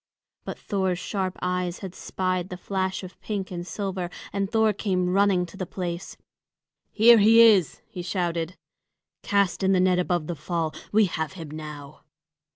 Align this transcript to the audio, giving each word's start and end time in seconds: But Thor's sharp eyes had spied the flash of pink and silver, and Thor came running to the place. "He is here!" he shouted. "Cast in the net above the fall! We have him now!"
But 0.45 0.57
Thor's 0.57 0.97
sharp 0.97 1.37
eyes 1.43 1.81
had 1.81 1.93
spied 1.93 2.49
the 2.49 2.57
flash 2.57 3.03
of 3.03 3.21
pink 3.21 3.51
and 3.51 3.67
silver, 3.67 4.09
and 4.33 4.49
Thor 4.49 4.73
came 4.73 5.11
running 5.11 5.45
to 5.45 5.57
the 5.57 5.67
place. 5.67 6.17
"He 6.91 7.11
is 7.11 7.19
here!" 7.19 7.83
he 7.87 8.01
shouted. 8.01 8.57
"Cast 9.21 9.61
in 9.61 9.73
the 9.73 9.79
net 9.79 9.99
above 9.99 10.25
the 10.25 10.33
fall! 10.33 10.73
We 10.91 11.05
have 11.05 11.33
him 11.33 11.51
now!" 11.51 12.01